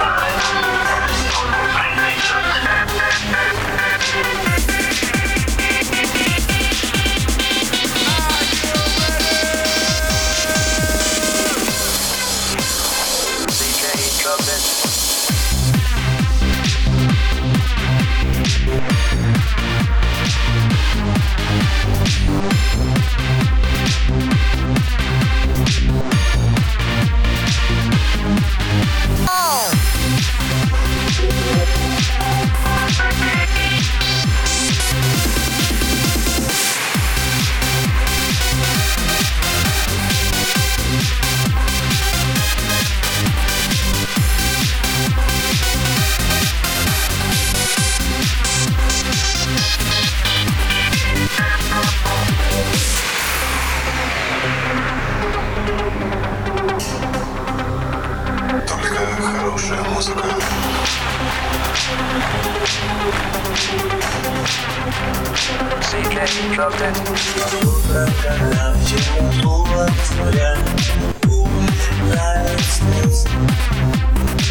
музыка. 59.99 60.23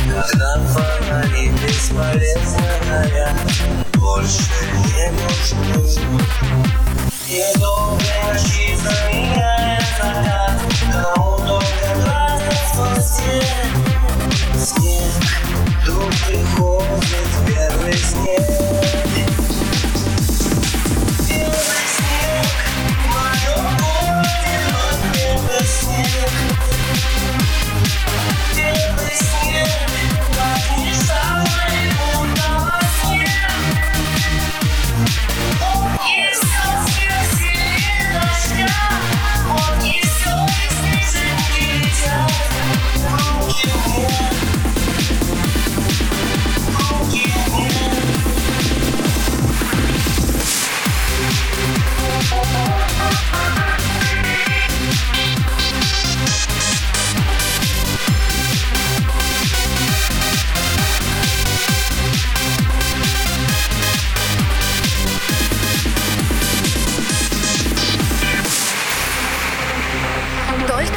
Когда 0.10 0.60
фонари 0.68 1.50
бесполезно 1.64 2.68
горят, 2.86 3.36
больше 3.96 4.66
не 4.74 4.97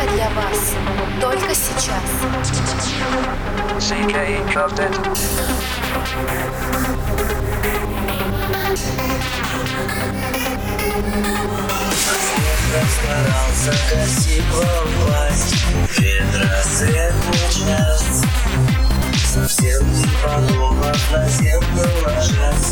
только 0.00 0.12
для 0.14 0.30
вас, 0.30 0.74
только 1.20 1.54
сейчас. 1.54 2.02
Старался 13.02 13.72
красиво 13.90 14.64
власть, 14.98 15.64
ведь 15.98 16.34
рассвет 16.36 17.14
не 17.26 17.66
час. 17.66 18.22
Совсем 19.32 19.92
не 19.92 20.06
подумав, 20.22 21.12
наземно 21.12 21.86
ложась. 22.02 22.69